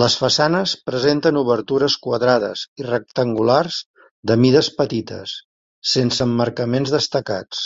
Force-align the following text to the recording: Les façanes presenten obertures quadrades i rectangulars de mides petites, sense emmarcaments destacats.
Les 0.00 0.14
façanes 0.22 0.72
presenten 0.88 1.38
obertures 1.42 1.94
quadrades 2.06 2.64
i 2.82 2.84
rectangulars 2.88 3.78
de 4.32 4.36
mides 4.42 4.68
petites, 4.82 5.32
sense 5.94 6.26
emmarcaments 6.26 6.94
destacats. 6.96 7.64